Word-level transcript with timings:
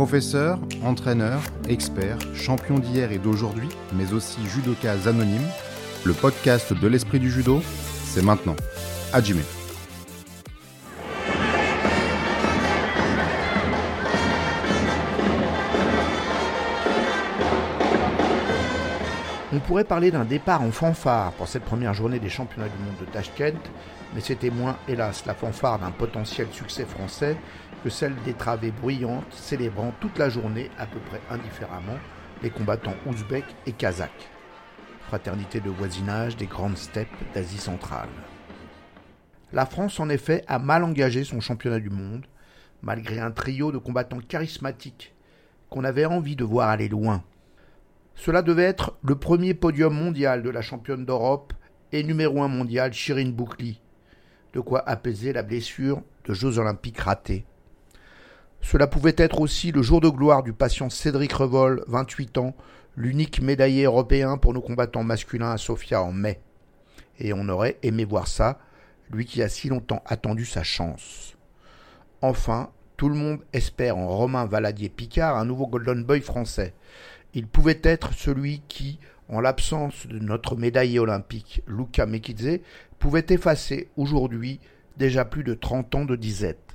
Professeur, 0.00 0.58
entraîneur, 0.82 1.42
expert, 1.68 2.16
champion 2.34 2.78
d'hier 2.78 3.12
et 3.12 3.18
d'aujourd'hui, 3.18 3.68
mais 3.92 4.14
aussi 4.14 4.38
judoka 4.46 4.92
anonyme, 5.06 5.46
le 6.06 6.14
podcast 6.14 6.72
de 6.72 6.88
l'esprit 6.88 7.20
du 7.20 7.30
judo, 7.30 7.60
c'est 8.06 8.22
maintenant. 8.22 8.56
Hajime. 9.12 9.42
On 19.52 19.58
pourrait 19.58 19.84
parler 19.84 20.10
d'un 20.10 20.24
départ 20.24 20.62
en 20.62 20.70
fanfare 20.70 21.32
pour 21.32 21.46
cette 21.46 21.64
première 21.64 21.92
journée 21.92 22.20
des 22.20 22.30
championnats 22.30 22.70
du 22.70 22.82
monde 22.82 22.96
de 23.00 23.04
Tashkent, 23.04 23.60
mais 24.14 24.22
c'était 24.22 24.48
moins, 24.48 24.78
hélas, 24.88 25.26
la 25.26 25.34
fanfare 25.34 25.78
d'un 25.78 25.90
potentiel 25.90 26.46
succès 26.52 26.86
français 26.86 27.36
que 27.82 27.90
celle 27.90 28.14
des 28.24 28.34
travées 28.34 28.72
bruyantes 28.72 29.32
célébrant 29.32 29.92
toute 30.00 30.18
la 30.18 30.28
journée, 30.28 30.70
à 30.78 30.86
peu 30.86 30.98
près 31.00 31.20
indifféremment, 31.30 31.98
les 32.42 32.50
combattants 32.50 32.94
ouzbeks 33.06 33.54
et 33.66 33.72
kazakhs. 33.72 34.30
Fraternité 35.08 35.60
de 35.60 35.70
voisinage 35.70 36.36
des 36.36 36.46
grandes 36.46 36.76
steppes 36.76 37.08
d'Asie 37.34 37.58
centrale. 37.58 38.08
La 39.52 39.66
France, 39.66 39.98
en 39.98 40.08
effet, 40.08 40.44
a 40.46 40.58
mal 40.58 40.84
engagé 40.84 41.24
son 41.24 41.40
championnat 41.40 41.80
du 41.80 41.90
monde, 41.90 42.24
malgré 42.82 43.18
un 43.18 43.30
trio 43.30 43.72
de 43.72 43.78
combattants 43.78 44.20
charismatiques 44.20 45.14
qu'on 45.68 45.84
avait 45.84 46.04
envie 46.04 46.36
de 46.36 46.44
voir 46.44 46.68
aller 46.68 46.88
loin. 46.88 47.22
Cela 48.14 48.42
devait 48.42 48.64
être 48.64 48.96
le 49.02 49.16
premier 49.16 49.54
podium 49.54 49.94
mondial 49.94 50.42
de 50.42 50.50
la 50.50 50.62
championne 50.62 51.04
d'Europe 51.04 51.52
et 51.92 52.02
numéro 52.02 52.42
un 52.42 52.48
mondial 52.48 52.92
Shirin 52.92 53.30
Boukli, 53.30 53.80
de 54.52 54.60
quoi 54.60 54.88
apaiser 54.88 55.32
la 55.32 55.42
blessure 55.42 56.02
de 56.26 56.34
Jeux 56.34 56.58
olympiques 56.58 57.00
ratés. 57.00 57.44
Cela 58.62 58.86
pouvait 58.86 59.14
être 59.16 59.40
aussi 59.40 59.72
le 59.72 59.82
jour 59.82 60.00
de 60.00 60.08
gloire 60.08 60.42
du 60.42 60.52
patient 60.52 60.90
Cédric 60.90 61.32
Revol, 61.32 61.84
28 61.88 62.38
ans, 62.38 62.54
l'unique 62.96 63.40
médaillé 63.40 63.84
européen 63.84 64.36
pour 64.36 64.52
nos 64.52 64.60
combattants 64.60 65.02
masculins 65.02 65.52
à 65.52 65.56
Sofia 65.56 66.02
en 66.02 66.12
mai. 66.12 66.40
Et 67.18 67.32
on 67.32 67.48
aurait 67.48 67.78
aimé 67.82 68.04
voir 68.04 68.28
ça, 68.28 68.58
lui 69.10 69.24
qui 69.24 69.42
a 69.42 69.48
si 69.48 69.68
longtemps 69.68 70.02
attendu 70.06 70.44
sa 70.44 70.62
chance. 70.62 71.36
Enfin, 72.22 72.70
tout 72.96 73.08
le 73.08 73.14
monde 73.14 73.40
espère 73.52 73.96
en 73.96 74.08
Romain 74.08 74.44
Valadier-Picard 74.44 75.36
un 75.36 75.46
nouveau 75.46 75.66
Golden 75.66 76.04
Boy 76.04 76.20
français. 76.20 76.74
Il 77.32 77.46
pouvait 77.46 77.80
être 77.82 78.12
celui 78.12 78.62
qui, 78.68 78.98
en 79.28 79.40
l'absence 79.40 80.06
de 80.06 80.18
notre 80.18 80.56
médaillé 80.56 80.98
olympique 80.98 81.62
Luca 81.66 82.04
Mekidze, 82.04 82.60
pouvait 82.98 83.26
effacer 83.30 83.88
aujourd'hui 83.96 84.60
déjà 84.98 85.24
plus 85.24 85.44
de 85.44 85.54
30 85.54 85.94
ans 85.94 86.04
de 86.04 86.16
disette. 86.16 86.69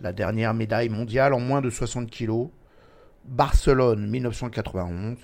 La 0.00 0.12
dernière 0.12 0.52
médaille 0.52 0.90
mondiale 0.90 1.32
en 1.32 1.40
moins 1.40 1.62
de 1.62 1.70
60 1.70 2.10
kilos, 2.10 2.48
Barcelone 3.24 4.06
1991, 4.06 5.16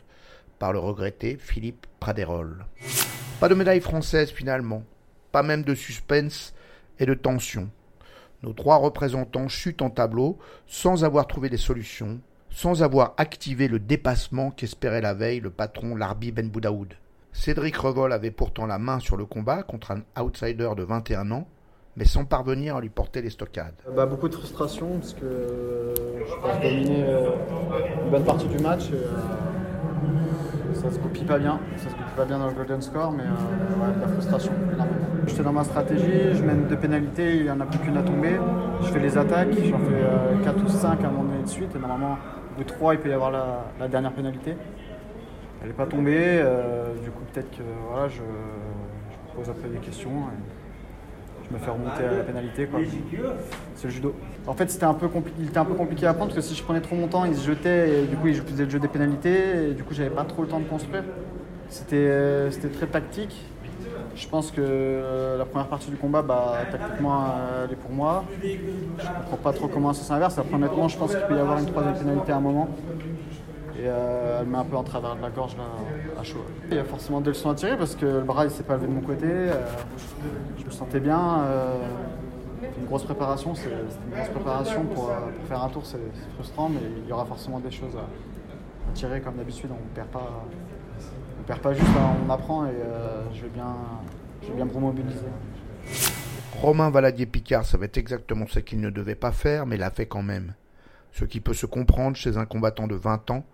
par 0.59 0.73
le 0.73 0.79
regretté 0.79 1.37
Philippe 1.37 1.87
Praderol. 2.01 2.65
Pas 3.39 3.51
de 3.51 3.55
médaille 3.55 3.83
française 3.83 4.31
finalement, 4.31 4.83
pas 5.31 5.43
même 5.43 5.63
de 5.63 5.75
suspense 5.75 6.55
et 6.99 7.05
de 7.05 7.13
tension. 7.13 7.69
Nos 8.43 8.55
trois 8.55 8.77
représentants 8.77 9.49
chutent 9.49 9.83
en 9.83 9.91
tableau 9.91 10.39
sans 10.67 11.05
avoir 11.05 11.27
trouvé 11.27 11.51
des 11.51 11.59
solutions, 11.59 12.21
sans 12.49 12.83
avoir 12.83 13.13
activé 13.19 13.69
le 13.69 13.79
dépassement 13.79 14.51
qu'espérait 14.51 15.03
la 15.03 15.13
veille 15.13 15.41
le 15.41 15.51
patron 15.51 15.97
Larbi 15.97 16.33
Ben 16.33 16.49
Boudaoud. 16.49 16.95
Cédric 17.33 17.77
Revol 17.77 18.13
avait 18.13 18.31
pourtant 18.31 18.67
la 18.67 18.79
main 18.79 19.01
sur 19.01 19.19
le 19.19 19.27
combat 19.27 19.63
contre 19.63 19.91
un 19.91 20.03
outsider 20.19 20.71
de 20.77 20.83
21 20.83 21.31
ans, 21.31 21.47
mais 21.97 22.05
sans 22.05 22.25
parvenir 22.25 22.77
à 22.77 22.81
lui 22.81 22.89
porter 22.89 23.21
les 23.23 23.31
stockades. 23.31 23.75
Bah, 23.95 24.07
beaucoup 24.07 24.29
de 24.29 24.35
frustration 24.35 24.99
parce 24.99 25.15
que 25.15 25.25
euh, 25.25 25.95
je 26.27 26.35
pense 26.41 26.61
dominer 26.63 27.05
euh, 27.07 27.31
une 28.05 28.11
bonne 28.11 28.25
partie 28.25 28.47
du 28.47 28.59
match. 28.59 28.91
Euh, 28.93 29.07
ça 30.75 30.91
se 30.91 30.99
copie 30.99 31.25
pas 31.25 31.39
bien, 31.39 31.61
ça 31.77 31.91
se 31.91 31.95
copie 31.95 32.15
pas 32.17 32.25
bien 32.25 32.39
dans 32.39 32.49
le 32.49 32.55
golden 32.55 32.81
score, 32.81 33.13
mais 33.13 33.25
la 33.25 34.09
frustration 34.09 34.53
J'étais 35.27 35.43
dans 35.45 35.53
ma 35.53 35.63
stratégie, 35.63 36.35
je 36.35 36.43
mène 36.43 36.67
deux 36.67 36.77
pénalités, 36.77 37.37
il 37.37 37.43
n'y 37.45 37.51
en 37.51 37.61
a 37.61 37.67
plus 37.67 37.79
qu'une 37.79 37.97
à 37.97 38.03
tomber. 38.03 38.37
Je 38.81 38.87
fais 38.89 38.99
les 38.99 39.17
attaques, 39.17 39.53
j'en 39.53 39.79
fais 39.79 40.45
4 40.45 40.65
ou 40.65 40.69
5 40.69 41.05
à 41.05 41.07
un 41.07 41.11
moment 41.11 41.25
donné 41.25 41.43
de 41.43 41.49
suite, 41.49 41.77
et 41.77 41.79
normalement 41.79 42.15
au 42.15 42.59
bout 42.59 42.65
de 42.65 42.69
3 42.69 42.95
il 42.95 43.01
peut 43.01 43.11
y 43.11 43.13
avoir 43.13 43.31
la, 43.31 43.89
dernière 43.89 44.13
pénalité. 44.13 44.57
Elle 45.61 45.69
n'est 45.69 45.75
pas 45.75 45.87
tombée, 45.87 46.43
du 47.05 47.11
coup 47.11 47.23
peut-être 47.33 47.51
que 47.51 47.63
voilà, 47.89 48.09
je, 48.09 48.17
je, 48.17 49.37
pose 49.37 49.49
un 49.49 49.53
peu 49.53 49.69
des 49.69 49.79
questions 49.79 50.11
me 51.51 51.59
faire 51.59 51.75
remonter 51.75 52.05
à 52.05 52.19
la 52.19 52.25
pénalité. 52.25 52.69
C'est 53.75 53.85
le 53.85 53.91
judo. 53.91 54.15
En 54.47 54.55
fait, 54.55 54.71
c'était 54.71 54.85
un 54.85 54.95
peu 54.95 55.09
il 55.39 55.49
était 55.49 55.59
un 55.59 55.65
peu 55.65 55.75
compliqué 55.75 56.07
à 56.07 56.15
prendre 56.15 56.33
parce 56.33 56.47
que 56.47 56.53
si 56.53 56.59
je 56.59 56.63
prenais 56.63 56.81
trop 56.81 56.97
mon 56.97 57.09
temps, 57.09 57.25
il 57.25 57.37
se 57.37 57.47
jetait 57.47 58.03
et 58.03 58.07
du 58.07 58.17
coup, 58.17 58.29
il 58.29 58.35
faisait 58.35 58.65
le 58.65 58.71
jeu 58.71 58.79
des 58.79 58.89
pénalités 58.89 59.71
et 59.71 59.75
du 59.75 59.85
coup, 59.85 59.95
j'avais 59.95 60.11
pas 60.11 60.25
trop 60.25 60.43
le 60.43 60.49
temps 60.49 60.61
de 60.61 60.65
construire. 60.65 61.05
C'était 61.69 61.97
euh, 61.97 62.51
très 62.75 62.87
tactique. 62.87 63.35
Je 64.15 64.29
pense 64.29 64.51
que 64.51 64.61
euh, 64.61 65.39
la 65.39 65.47
première 65.47 65.69
partie 65.69 65.91
du 65.91 65.97
combat, 65.97 66.21
bah, 66.21 66.55
tactiquement, 66.71 67.35
elle 67.65 67.73
est 67.73 67.77
pour 67.77 67.91
moi. 67.91 68.25
Je 68.43 68.49
ne 68.49 69.15
comprends 69.21 69.37
pas 69.39 69.53
trop 69.53 69.69
comment 69.69 69.93
ça 69.93 70.03
s'inverse. 70.03 70.37
Après, 70.39 70.55
honnêtement, 70.55 70.89
je 70.89 70.99
pense 70.99 71.15
qu'il 71.15 71.25
peut 71.27 71.37
y 71.37 71.41
avoir 71.41 71.59
une 71.59 71.67
troisième 71.67 71.95
pénalité 71.95 72.33
à 72.33 72.37
un 72.37 72.41
moment. 72.41 72.69
Euh, 73.85 74.22
elle 74.43 74.49
met 74.49 74.59
un 74.59 74.65
peu 74.65 74.77
en 74.77 74.83
travers 74.83 75.17
de 75.17 75.23
la 75.23 75.31
gorge 75.31 75.57
là, 75.57 75.65
à 76.19 76.23
chaud. 76.23 76.45
Il 76.71 76.77
y 76.77 76.79
a 76.79 76.85
forcément 76.85 77.21
des 77.21 77.31
leçons 77.31 77.51
à 77.51 77.55
tirer 77.55 77.77
parce 77.77 77.95
que 77.95 78.05
le 78.05 78.23
bras 78.23 78.45
il 78.45 78.51
s'est 78.51 78.63
pas 78.63 78.75
levé 78.75 78.87
de 78.87 78.93
mon 78.93 79.01
côté. 79.01 79.27
Euh, 79.27 79.67
je 80.59 80.65
me 80.65 80.71
sentais 80.71 81.01
bien. 81.01 81.43
Euh, 81.45 81.79
une 82.79 82.87
grosse 82.87 83.05
préparation, 83.05 83.55
c'est 83.55 83.71
une 83.71 84.15
grosse 84.15 84.29
préparation 84.29 84.85
pour, 84.85 85.11
faire 85.49 85.63
un 85.63 85.69
tour, 85.69 85.85
c'est 85.85 85.99
frustrant, 86.35 86.69
mais 86.69 86.81
il 87.03 87.09
y 87.09 87.13
aura 87.13 87.25
forcément 87.25 87.59
des 87.59 87.71
choses 87.71 87.97
à, 87.97 88.93
tirer 88.95 89.21
comme 89.21 89.37
d'habitude. 89.37 89.71
On 89.73 89.95
perd 89.95 90.09
pas, 90.09 90.45
on 91.41 91.43
perd 91.43 91.61
pas 91.61 91.73
juste, 91.73 91.89
hein, 91.97 92.15
on 92.25 92.31
apprend 92.31 92.67
et 92.67 92.75
je 93.35 93.43
vais 93.43 93.49
bien, 93.49 93.75
je 94.43 94.49
vais 94.49 94.55
bien 94.55 94.65
me 94.65 94.73
remobiliser. 94.73 95.27
Romain 96.61 96.91
Valadier-Picard 96.91 97.65
savait 97.65 97.91
exactement 97.97 98.47
ce 98.49 98.61
qu'il 98.61 98.81
ne 98.81 98.91
devait 98.91 99.17
pas 99.17 99.33
faire, 99.33 99.67
mais 99.67 99.77
l'a 99.77 99.91
fait 99.91 100.07
quand 100.07 100.23
même. 100.23 100.55
Ce 101.11 101.25
qui 101.25 101.41
peut 101.41 101.55
se 101.55 101.67
comprendre 101.67 102.17
chez 102.17 102.37
un 102.37 102.45
combattant 102.45 102.87
de 102.87 102.95
20 102.95 103.31
ans 103.33 103.45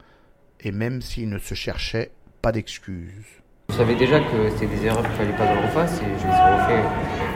et 0.60 0.72
même 0.72 1.02
s'il 1.02 1.28
ne 1.28 1.38
se 1.38 1.54
cherchait 1.54 2.10
pas 2.42 2.52
d'excuses. 2.52 3.42
Je 3.70 3.76
savais 3.76 3.94
déjà 3.94 4.20
que 4.20 4.50
c'était 4.50 4.74
des 4.74 4.86
erreurs 4.86 5.02
qu'il 5.02 5.12
fallait 5.12 5.36
pas 5.36 5.46
que 5.46 5.60
je 5.60 5.66
refasse 5.66 6.00
et 6.00 6.04
je 6.04 6.26
les 6.26 6.32
ai 6.32 6.52
refait 6.54 6.82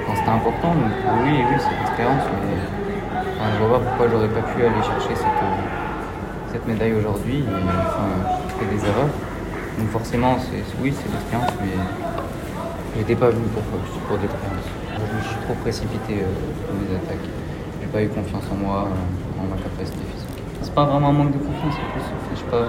quand 0.07 0.17
c'était 0.17 0.29
important. 0.31 0.75
Donc 0.75 0.93
oui, 1.25 1.33
oui, 1.33 1.57
c'est 1.59 1.75
une 1.75 1.83
expérience, 1.83 2.23
mais 2.31 2.57
enfin, 3.37 3.51
je 3.53 3.65
vois 3.65 3.79
pas 3.79 3.85
pourquoi 3.87 4.09
j'aurais 4.09 4.29
pas 4.29 4.43
pu 4.43 4.65
aller 4.65 4.83
chercher 4.83 5.15
cette, 5.15 6.53
cette 6.53 6.67
médaille 6.67 6.95
aujourd'hui. 6.95 7.45
Enfin, 7.49 8.39
des 8.67 8.85
erreurs. 8.87 9.11
Donc 9.79 9.89
forcément, 9.91 10.37
oui, 10.83 10.93
c'est 10.95 11.11
l'expérience, 11.11 11.51
mais 11.61 11.75
j'étais 12.97 13.17
pas 13.17 13.31
venu 13.31 13.45
pour, 13.49 13.63
pour 13.63 14.19
l'expérience. 14.19 14.69
Je 14.95 15.17
me 15.17 15.23
suis 15.23 15.41
trop 15.45 15.55
précipité 15.55 16.23
euh, 16.23 16.69
dans 16.69 16.79
mes 16.79 16.97
attaques. 16.97 17.29
J'ai 17.81 17.89
pas 17.89 18.03
eu 18.03 18.09
confiance 18.09 18.45
en 18.53 18.55
moi, 18.55 18.87
euh, 18.87 19.41
en 19.41 19.49
ma 19.49 19.57
capacité 19.57 19.99
physique. 20.13 20.22
C'est 20.63 20.75
pas 20.75 20.85
vraiment 20.85 21.09
un 21.09 21.13
manque 21.13 21.33
de 21.33 21.39
confiance, 21.39 21.75
je 22.33 22.39
sais 22.39 22.45
pas, 22.47 22.69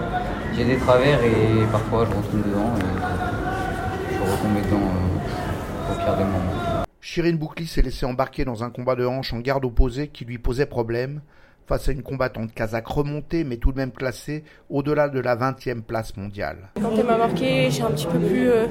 j'ai 0.57 0.65
des 0.65 0.77
travers 0.77 1.23
et 1.23 1.65
parfois 1.71 2.05
je 2.05 2.09
retombe 2.09 2.43
dedans 2.43 2.73
et 2.77 4.13
je 4.13 4.31
retombe 4.31 4.55
dedans 4.65 4.81
euh, 4.81 5.91
au 5.91 5.95
pire 6.03 6.17
des 6.17 6.23
moments. 6.23 6.83
Shirin 7.01 7.33
Boukli 7.33 7.67
s'est 7.67 7.83
laissé 7.83 8.05
embarquer 8.07 8.45
dans 8.45 8.63
un 8.63 8.71
combat 8.71 8.95
de 8.95 9.05
hanche 9.05 9.33
en 9.33 9.39
garde 9.39 9.63
opposée 9.65 10.07
qui 10.07 10.25
lui 10.25 10.39
posait 10.39 10.65
problème 10.65 11.21
face 11.67 11.87
à 11.87 11.91
une 11.91 12.01
combattante 12.01 12.51
kazakh 12.53 12.87
remontée 12.87 13.43
mais 13.43 13.57
tout 13.57 13.71
de 13.71 13.77
même 13.77 13.91
classée 13.91 14.43
au-delà 14.71 15.07
de 15.07 15.19
la 15.19 15.35
20e 15.35 15.83
place 15.83 16.17
mondiale. 16.17 16.69
Quand 16.81 16.91
elle 16.97 17.05
m'a 17.05 17.17
marqué, 17.17 17.69
j'ai 17.69 17.83
un 17.83 17.91
petit 17.91 18.07
peu 18.07 18.17
plus 18.17 18.49
euh, 18.49 18.65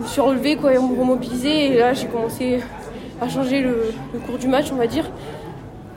me 0.00 0.06
suis 0.06 0.22
relevé 0.22 0.56
quoi, 0.56 0.72
et 0.72 0.78
me 0.78 0.98
remobiliser 0.98 1.66
et 1.74 1.78
là 1.78 1.92
j'ai 1.92 2.06
commencé 2.06 2.60
à 3.20 3.28
changer 3.28 3.60
le, 3.60 3.92
le, 4.14 4.18
cours 4.20 4.38
du 4.38 4.48
match 4.48 4.72
on 4.72 4.76
va 4.76 4.86
dire. 4.86 5.10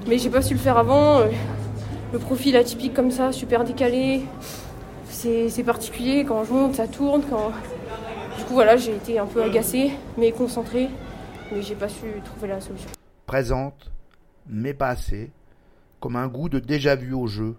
Mais 0.07 0.17
j'ai 0.17 0.29
pas 0.29 0.41
su 0.41 0.53
le 0.53 0.59
faire 0.59 0.77
avant. 0.77 1.19
Euh, 1.19 1.27
le 2.11 2.19
profil 2.19 2.55
atypique 2.55 2.93
comme 2.93 3.11
ça, 3.11 3.31
super 3.31 3.63
décalé. 3.63 4.23
C'est 5.09 5.63
particulier, 5.63 6.25
quand 6.25 6.43
je 6.43 6.53
monte, 6.53 6.75
ça 6.75 6.87
tourne. 6.87 7.23
Quand... 7.29 7.51
Du 8.37 8.43
coup, 8.45 8.53
voilà, 8.53 8.77
j'ai 8.77 8.95
été 8.95 9.17
un 9.19 9.25
peu 9.25 9.41
agacée, 9.43 9.91
mais 10.17 10.31
concentrée, 10.31 10.89
mais 11.51 11.61
j'ai 11.61 11.75
pas 11.75 11.89
su 11.89 12.05
trouver 12.23 12.49
la 12.49 12.61
solution. 12.61 12.89
Présente, 13.25 13.91
mais 14.47 14.73
pas 14.73 14.89
assez, 14.89 15.31
comme 15.99 16.15
un 16.15 16.27
goût 16.27 16.49
de 16.49 16.59
déjà-vu 16.59 17.13
au 17.13 17.27
jeu, 17.27 17.55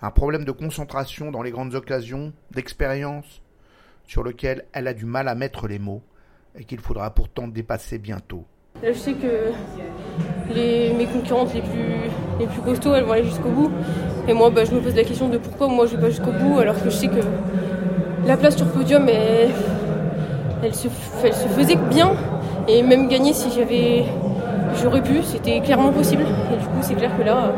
un 0.00 0.10
problème 0.10 0.44
de 0.44 0.52
concentration 0.52 1.30
dans 1.30 1.42
les 1.42 1.50
grandes 1.50 1.74
occasions, 1.74 2.32
d'expérience, 2.50 3.42
sur 4.06 4.22
lequel 4.22 4.64
elle 4.72 4.88
a 4.88 4.94
du 4.94 5.04
mal 5.04 5.28
à 5.28 5.34
mettre 5.34 5.66
les 5.66 5.78
mots, 5.78 6.02
et 6.56 6.64
qu'il 6.64 6.80
faudra 6.80 7.10
pourtant 7.10 7.48
dépasser 7.48 7.98
bientôt. 7.98 8.44
Là, 8.82 8.92
je 8.92 8.98
sais 8.98 9.14
que 9.14 9.52
les, 10.54 10.92
mes 10.92 11.06
concurrentes 11.06 11.54
les 11.54 11.62
plus, 11.62 12.10
les 12.40 12.46
plus 12.46 12.60
costauds, 12.60 12.94
elles 12.94 13.04
vont 13.04 13.12
aller 13.12 13.24
jusqu'au 13.24 13.48
bout. 13.48 13.70
Et 14.28 14.32
moi, 14.32 14.50
bah, 14.50 14.64
je 14.64 14.72
me 14.72 14.80
pose 14.80 14.94
la 14.94 15.04
question 15.04 15.28
de 15.28 15.38
pourquoi 15.38 15.68
moi 15.68 15.86
je 15.86 15.96
vais 15.96 16.02
pas 16.02 16.10
jusqu'au 16.10 16.32
bout, 16.32 16.58
alors 16.58 16.74
que 16.74 16.84
je 16.84 16.90
sais 16.90 17.08
que 17.08 17.20
la 18.26 18.36
place 18.36 18.56
sur 18.56 18.66
podium, 18.66 19.08
elle, 19.08 19.50
elle, 20.62 20.74
se, 20.74 20.88
faisait 21.56 21.76
bien. 21.76 22.12
Et 22.68 22.82
même 22.82 23.08
gagner 23.08 23.32
si 23.32 23.50
j'avais, 23.50 24.04
j'aurais 24.80 25.02
pu, 25.02 25.22
c'était 25.24 25.60
clairement 25.60 25.92
possible. 25.92 26.24
Et 26.52 26.56
du 26.56 26.64
coup, 26.64 26.78
c'est 26.80 26.94
clair 26.94 27.10
que 27.18 27.24
là, 27.24 27.52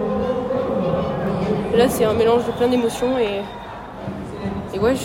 là, 1.76 1.88
c'est 1.88 2.04
un 2.04 2.14
mélange 2.14 2.46
de 2.46 2.52
plein 2.52 2.69
d'émotions 2.69 3.19
et, 3.19 3.42
et 4.75 4.78
ouais, 4.78 4.94
je, 4.94 5.04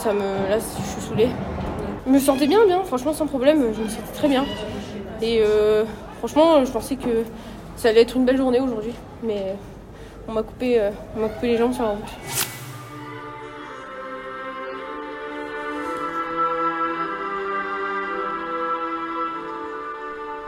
ça 0.00 0.12
me, 0.12 0.20
là, 0.20 0.58
je 0.58 0.82
suis 0.92 1.00
saoulée. 1.00 1.28
Je 2.06 2.12
me 2.12 2.18
sentais 2.18 2.46
bien, 2.46 2.66
bien, 2.66 2.82
franchement, 2.82 3.12
sans 3.12 3.26
problème, 3.26 3.62
je 3.74 3.82
me 3.82 3.88
sentais 3.88 4.12
très 4.14 4.28
bien. 4.28 4.44
Et 5.24 5.40
euh, 5.40 5.86
franchement, 6.18 6.62
je 6.66 6.70
pensais 6.70 6.96
que 6.96 7.24
ça 7.76 7.88
allait 7.88 8.02
être 8.02 8.14
une 8.14 8.26
belle 8.26 8.36
journée 8.36 8.60
aujourd'hui, 8.60 8.92
mais 9.22 9.56
on 10.28 10.32
m'a 10.32 10.42
coupé, 10.42 10.78
euh, 10.78 10.90
on 11.16 11.20
m'a 11.20 11.30
coupé 11.30 11.46
les 11.46 11.56
jambes 11.56 11.72
sur 11.72 11.82
la 11.82 11.92
route. 11.92 12.04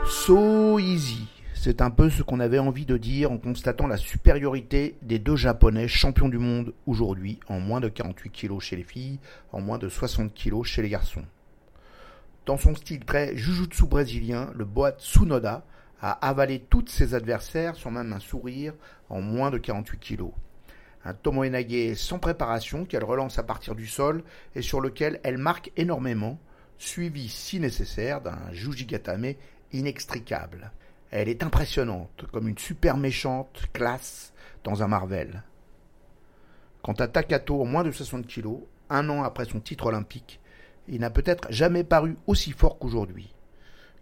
So 0.05 0.77
easy. 0.77 1.25
C'est 1.55 1.81
un 1.81 1.89
peu 1.89 2.11
ce 2.11 2.21
qu'on 2.21 2.39
avait 2.39 2.59
envie 2.59 2.85
de 2.85 2.97
dire 2.97 3.31
en 3.31 3.39
constatant 3.39 3.87
la 3.87 3.97
supériorité 3.97 4.95
des 5.01 5.17
deux 5.17 5.35
Japonais 5.35 5.87
champions 5.87 6.29
du 6.29 6.37
monde 6.37 6.75
aujourd'hui 6.85 7.39
en 7.49 7.59
moins 7.59 7.79
de 7.79 7.89
48 7.89 8.29
kg 8.29 8.59
chez 8.59 8.75
les 8.75 8.83
filles, 8.83 9.17
en 9.51 9.59
moins 9.59 9.79
de 9.79 9.89
60 9.89 10.35
kg 10.35 10.63
chez 10.63 10.83
les 10.83 10.89
garçons. 10.89 11.23
Dans 12.47 12.55
son 12.55 12.75
style 12.75 13.03
très 13.03 13.35
jujutsu 13.35 13.87
brésilien, 13.87 14.53
le 14.55 14.63
Boat 14.63 14.93
Tsunoda 14.99 15.65
a 15.99 16.11
avalé 16.25 16.61
tous 16.61 16.87
ses 16.87 17.13
adversaires 17.13 17.75
sans 17.75 17.91
même 17.91 18.13
un 18.13 18.21
sourire 18.21 18.73
en 19.09 19.19
moins 19.19 19.51
de 19.51 19.57
48 19.57 19.99
kg. 19.99 20.27
Un 21.03 21.13
Tomoenage 21.13 21.95
sans 21.95 22.19
préparation 22.19 22.85
qu'elle 22.85 23.03
relance 23.03 23.37
à 23.37 23.43
partir 23.43 23.75
du 23.75 23.85
sol 23.85 24.23
et 24.55 24.61
sur 24.61 24.79
lequel 24.79 25.19
elle 25.25 25.37
marque 25.37 25.73
énormément, 25.75 26.39
suivi 26.77 27.27
si 27.27 27.59
nécessaire 27.59 28.21
d'un 28.21 28.39
Jujigatame 28.53 29.33
inextricable. 29.73 30.71
Elle 31.11 31.27
est 31.27 31.43
impressionnante, 31.43 32.27
comme 32.31 32.47
une 32.47 32.57
super 32.57 32.95
méchante 32.95 33.63
classe 33.73 34.31
dans 34.63 34.83
un 34.83 34.87
Marvel. 34.87 35.43
Quant 36.81 36.93
à 36.93 37.09
Takato 37.09 37.61
en 37.61 37.65
moins 37.65 37.83
de 37.83 37.91
60 37.91 38.25
kg, 38.25 38.59
un 38.89 39.09
an 39.09 39.23
après 39.23 39.43
son 39.43 39.59
titre 39.59 39.87
olympique, 39.87 40.39
il 40.87 41.01
n'a 41.01 41.09
peut-être 41.09 41.51
jamais 41.51 41.83
paru 41.83 42.17
aussi 42.27 42.51
fort 42.51 42.77
qu'aujourd'hui. 42.79 43.33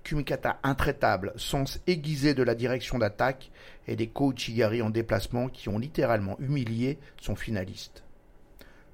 Kumikata 0.03 0.59
intraitable, 0.63 1.33
sens 1.35 1.79
aiguisé 1.87 2.33
de 2.35 2.43
la 2.43 2.53
direction 2.53 2.99
d'attaque 2.99 3.51
et 3.87 3.95
des 3.95 4.07
Kouchigari 4.07 4.81
en 4.81 4.91
déplacement 4.91 5.49
qui 5.49 5.67
ont 5.67 5.79
littéralement 5.79 6.37
humilié 6.39 6.99
son 7.19 7.35
finaliste. 7.35 8.03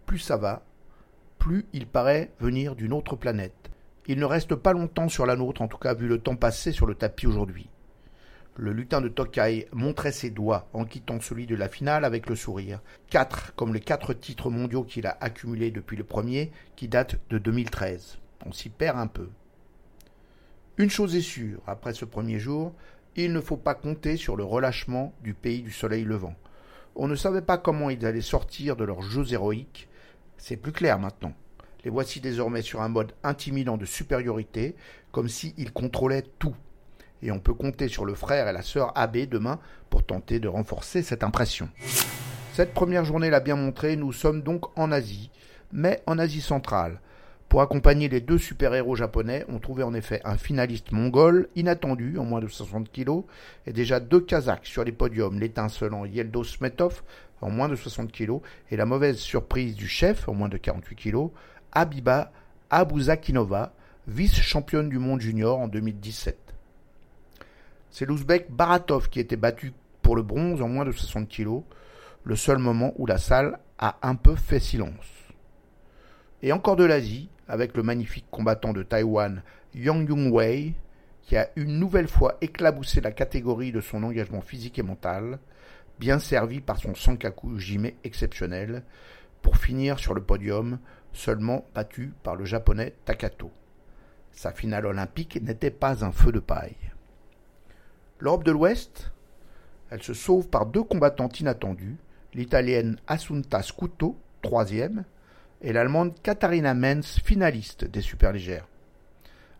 Plus 0.06 0.20
ça 0.20 0.38
va, 0.38 0.64
plus 1.38 1.66
il 1.74 1.88
paraît 1.88 2.32
venir 2.40 2.76
d'une 2.76 2.94
autre 2.94 3.16
planète. 3.16 3.72
Il 4.08 4.20
ne 4.20 4.26
reste 4.26 4.56
pas 4.56 4.74
longtemps 4.74 5.10
sur 5.10 5.26
la 5.26 5.36
nôtre, 5.36 5.62
en 5.62 5.68
tout 5.68 5.78
cas 5.78 5.94
vu 5.94 6.08
le 6.08 6.20
temps 6.20 6.36
passé 6.36 6.72
sur 6.72 6.86
le 6.86 6.96
tapis 6.96 7.28
aujourd'hui. 7.28 7.70
Le 8.58 8.74
lutin 8.74 9.00
de 9.00 9.08
Tokai 9.08 9.70
montrait 9.72 10.12
ses 10.12 10.30
doigts 10.30 10.68
en 10.74 10.84
quittant 10.84 11.22
celui 11.22 11.48
de 11.48 11.56
la 11.56 11.70
finale 11.70 12.04
avec 12.04 12.28
le 12.28 12.36
sourire. 12.36 12.82
Quatre, 13.10 13.56
comme 13.56 13.74
les 13.74 13.80
quatre 13.80 14.14
titres 14.14 14.50
mondiaux 14.50 14.84
qu'il 14.84 15.08
a 15.08 15.18
accumulés 15.22 15.72
depuis 15.72 15.96
le 15.96 16.04
premier, 16.04 16.52
qui 16.76 16.90
date 16.90 17.18
de 17.30 17.38
2013. 17.38 18.18
On 18.46 18.52
s'y 18.52 18.70
perd 18.70 19.00
un 19.00 19.08
peu. 19.08 19.30
Une 20.78 20.90
chose 20.90 21.16
est 21.16 21.22
sûre, 21.22 21.62
après 21.66 21.94
ce 21.94 22.04
premier 22.04 22.40
jour, 22.40 22.74
il 23.16 23.32
ne 23.32 23.40
faut 23.40 23.58
pas 23.58 23.74
compter 23.74 24.18
sur 24.18 24.36
le 24.36 24.44
relâchement 24.44 25.14
du 25.24 25.34
pays 25.34 25.62
du 25.62 25.72
soleil 25.72 26.04
levant. 26.04 26.36
On 26.96 27.08
ne 27.08 27.16
savait 27.16 27.42
pas 27.42 27.58
comment 27.58 27.90
ils 27.90 28.06
allaient 28.06 28.20
sortir 28.20 28.76
de 28.76 28.84
leurs 28.84 29.02
jeux 29.02 29.32
héroïques. 29.32 29.88
C'est 30.38 30.58
plus 30.58 30.74
clair 30.74 31.00
maintenant. 31.00 31.34
Les 31.86 31.90
voici 31.90 32.20
désormais 32.20 32.62
sur 32.62 32.82
un 32.82 32.90
mode 32.90 33.14
intimidant 33.24 33.78
de 33.78 33.86
supériorité, 33.86 34.76
comme 35.14 35.30
s'ils 35.30 35.72
contrôlaient 35.72 36.26
tout 36.38 36.56
et 37.24 37.32
on 37.32 37.40
peut 37.40 37.54
compter 37.54 37.88
sur 37.88 38.06
le 38.06 38.16
frère 38.16 38.48
et 38.48 38.54
la 38.54 38.62
sœur 38.62 38.92
Abbé 38.98 39.28
demain 39.28 39.60
pour 39.90 40.04
tenter 40.04 40.40
de 40.40 40.48
renforcer 40.48 41.02
cette 41.02 41.24
impression. 41.24 41.70
Cette 42.54 42.74
première 42.74 43.06
journée 43.06 43.30
l'a 43.30 43.40
bien 43.40 43.56
montré, 43.56 43.96
nous 43.96 44.12
sommes 44.12 44.42
donc 44.42 44.78
en 44.78 44.92
Asie, 44.92 45.32
mais 45.72 46.02
en 46.06 46.20
Asie 46.20 46.42
centrale. 46.42 47.00
Pour 47.52 47.62
accompagner 47.62 48.08
les 48.08 48.22
deux 48.22 48.38
super-héros 48.38 48.96
japonais, 48.96 49.46
on 49.50 49.60
trouvait 49.60 49.84
en 49.84 49.94
effet 49.94 50.22
un 50.24 50.38
finaliste 50.38 50.94
mongol 50.94 51.50
inattendu 51.58 52.18
en 52.18 52.24
moins 52.24 52.40
de 52.40 52.48
60 52.48 52.90
kg 52.92 53.24
et 53.68 53.74
déjà 53.74 54.00
deux 54.00 54.22
Kazakhs 54.22 54.66
sur 54.66 54.86
les 54.86 54.94
podiums, 54.94 55.38
l'étincelant 55.38 56.06
Yeldo 56.06 56.46
Smetov 56.46 57.04
en 57.42 57.50
moins 57.50 57.68
de 57.68 57.76
60 57.76 58.12
kg 58.12 58.40
et 58.70 58.78
la 58.78 58.86
mauvaise 58.86 59.18
surprise 59.18 59.76
du 59.76 59.88
chef 59.88 60.30
en 60.30 60.34
moins 60.34 60.48
de 60.48 60.58
48 60.58 60.96
kg, 60.96 61.28
Abiba 61.74 62.32
Abuzakinova, 62.70 63.74
vice-championne 64.08 64.88
du 64.88 64.98
monde 64.98 65.20
junior 65.20 65.60
en 65.60 65.68
2017. 65.68 66.51
C'est 67.92 68.06
l'Ouzbek 68.06 68.50
Baratov 68.50 69.10
qui 69.10 69.20
était 69.20 69.36
battu 69.36 69.74
pour 70.02 70.16
le 70.16 70.24
bronze 70.24 70.62
en 70.62 70.70
moins 70.70 70.86
de 70.86 70.92
60 70.92 71.28
kg, 71.28 71.62
le 72.24 72.36
seul 72.38 72.58
moment 72.58 72.94
où 72.98 73.06
la 73.06 73.18
salle 73.18 73.60
a 73.78 73.98
un 74.02 74.16
peu 74.16 74.36
fait 74.36 74.62
silence. 74.62 75.08
Et 76.42 76.54
encore 76.54 76.78
de 76.78 76.86
l'Asie, 76.86 77.30
avec 77.50 77.76
le 77.76 77.84
magnifique 77.84 78.26
combattant 78.32 78.72
de 78.72 78.82
Taïwan 78.82 79.44
Yang 79.76 80.10
Yung-wei, 80.10 80.74
qui 81.22 81.36
a 81.36 81.50
une 81.58 81.80
nouvelle 81.80 82.08
fois 82.08 82.38
éclaboussé 82.40 83.02
la 83.02 83.12
catégorie 83.12 83.74
de 83.74 83.82
son 83.82 84.04
engagement 84.04 84.42
physique 84.42 84.80
et 84.80 84.84
mental, 84.84 85.40
bien 86.00 86.18
servi 86.18 86.62
par 86.62 86.78
son 86.78 86.96
Sankaku 86.96 87.60
Jime 87.60 87.92
exceptionnel, 88.06 88.84
pour 89.42 89.58
finir 89.58 90.00
sur 90.00 90.14
le 90.14 90.24
podium, 90.24 90.80
seulement 91.12 91.66
battu 91.76 92.14
par 92.24 92.38
le 92.38 92.46
japonais 92.46 92.94
Takato. 93.04 93.52
Sa 94.32 94.54
finale 94.54 94.86
olympique 94.86 95.42
n'était 95.42 95.72
pas 95.72 96.06
un 96.06 96.12
feu 96.14 96.32
de 96.32 96.40
paille. 96.40 96.91
L'Europe 98.22 98.44
de 98.44 98.52
l'Ouest, 98.52 99.12
elle 99.90 100.04
se 100.04 100.14
sauve 100.14 100.48
par 100.48 100.68
deux 100.68 100.84
combattantes 100.84 101.40
inattendues, 101.40 101.98
l'italienne 102.36 102.98
Assunta 103.08 103.64
Scuto, 103.64 104.16
troisième, 104.44 105.06
et 105.64 105.74
l'allemande 105.74 106.14
Katharina 106.22 106.76
Menz, 106.76 107.20
finaliste 107.24 107.86
des 107.86 108.02
superlégères. 108.02 108.68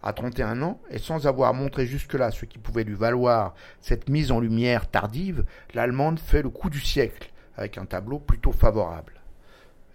À 0.04 0.14
31 0.14 0.62
ans, 0.62 0.80
et 0.92 1.00
sans 1.00 1.26
avoir 1.26 1.56
montré 1.56 1.88
jusque-là 1.88 2.30
ce 2.30 2.46
qui 2.46 2.60
pouvait 2.60 2.84
lui 2.84 2.94
valoir 2.94 3.56
cette 3.82 4.10
mise 4.10 4.32
en 4.32 4.40
lumière 4.40 4.92
tardive, 4.92 5.44
l'allemande 5.74 6.20
fait 6.20 6.44
le 6.44 6.50
coup 6.52 6.70
du 6.70 6.80
siècle, 6.80 7.32
avec 7.58 7.80
un 7.80 7.86
tableau 7.86 8.20
plutôt 8.20 8.52
favorable. 8.52 9.22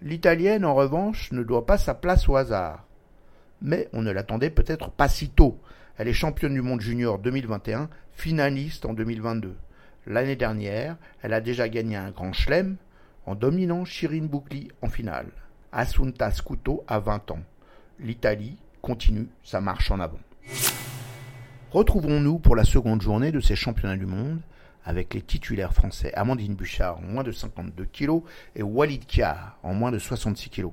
L'italienne, 0.01 0.65
en 0.65 0.75
revanche, 0.75 1.31
ne 1.31 1.43
doit 1.43 1.65
pas 1.65 1.77
sa 1.77 1.93
place 1.93 2.27
au 2.27 2.35
hasard. 2.35 2.83
Mais 3.61 3.87
on 3.93 4.01
ne 4.01 4.11
l'attendait 4.11 4.49
peut-être 4.49 4.91
pas 4.91 5.07
si 5.07 5.29
tôt, 5.29 5.57
elle 5.97 6.07
est 6.07 6.13
championne 6.13 6.53
du 6.53 6.61
monde 6.61 6.81
junior 6.81 7.17
2021, 7.17 7.89
finaliste 8.13 8.85
en 8.85 8.93
2022. 8.93 9.55
L'année 10.05 10.35
dernière, 10.35 10.95
elle 11.23 11.33
a 11.33 11.41
déjà 11.41 11.67
gagné 11.69 11.95
un 11.95 12.11
grand 12.11 12.33
chelem 12.33 12.77
en 13.25 13.35
dominant 13.35 13.83
Shirin 13.83 14.25
Boukli 14.25 14.69
en 14.81 14.89
finale. 14.89 15.27
Assunta 15.71 16.31
Scuto 16.31 16.83
a 16.87 16.99
20 16.99 17.31
ans. 17.31 17.39
L'Italie 17.99 18.57
continue 18.81 19.27
sa 19.43 19.59
marche 19.59 19.89
en 19.89 19.99
avant. 19.99 20.19
Retrouvons-nous 21.71 22.39
pour 22.39 22.55
la 22.55 22.63
seconde 22.63 23.01
journée 23.01 23.31
de 23.31 23.39
ces 23.39 23.55
championnats 23.55 23.97
du 23.97 24.05
monde 24.05 24.39
avec 24.85 25.13
les 25.13 25.21
titulaires 25.21 25.73
français 25.73 26.13
Amandine 26.13 26.55
Bouchard 26.55 26.99
en 26.99 27.01
moins 27.01 27.23
de 27.23 27.31
52 27.31 27.85
kg 27.85 28.21
et 28.55 28.63
Walid 28.63 29.05
Kiar 29.05 29.57
en 29.63 29.73
moins 29.73 29.91
de 29.91 29.99
66 29.99 30.49
kg. 30.49 30.69